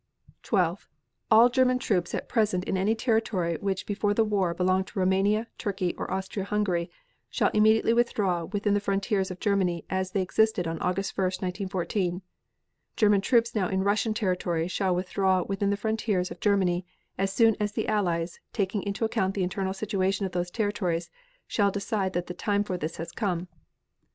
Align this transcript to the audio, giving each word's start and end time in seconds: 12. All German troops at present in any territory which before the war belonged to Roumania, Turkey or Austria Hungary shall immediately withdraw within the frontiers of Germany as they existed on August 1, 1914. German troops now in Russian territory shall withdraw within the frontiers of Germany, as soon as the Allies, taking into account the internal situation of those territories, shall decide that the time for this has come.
12. 0.41 0.89
All 1.29 1.47
German 1.47 1.77
troops 1.77 2.15
at 2.15 2.27
present 2.27 2.63
in 2.63 2.75
any 2.75 2.95
territory 2.95 3.55
which 3.61 3.85
before 3.85 4.15
the 4.15 4.23
war 4.25 4.51
belonged 4.51 4.87
to 4.87 4.97
Roumania, 4.97 5.45
Turkey 5.59 5.93
or 5.95 6.09
Austria 6.09 6.43
Hungary 6.43 6.89
shall 7.29 7.51
immediately 7.53 7.93
withdraw 7.93 8.45
within 8.45 8.73
the 8.73 8.79
frontiers 8.79 9.29
of 9.29 9.39
Germany 9.39 9.85
as 9.91 10.09
they 10.09 10.23
existed 10.23 10.67
on 10.67 10.79
August 10.79 11.15
1, 11.15 11.23
1914. 11.25 12.23
German 12.95 13.21
troops 13.21 13.53
now 13.53 13.67
in 13.67 13.83
Russian 13.83 14.15
territory 14.15 14.67
shall 14.67 14.95
withdraw 14.95 15.43
within 15.43 15.69
the 15.69 15.77
frontiers 15.77 16.31
of 16.31 16.39
Germany, 16.39 16.83
as 17.19 17.31
soon 17.31 17.55
as 17.59 17.73
the 17.73 17.87
Allies, 17.87 18.39
taking 18.53 18.81
into 18.81 19.05
account 19.05 19.35
the 19.35 19.43
internal 19.43 19.71
situation 19.71 20.25
of 20.25 20.31
those 20.31 20.49
territories, 20.49 21.11
shall 21.45 21.69
decide 21.69 22.13
that 22.13 22.25
the 22.25 22.33
time 22.33 22.63
for 22.63 22.75
this 22.75 22.95
has 22.97 23.11
come. 23.11 23.47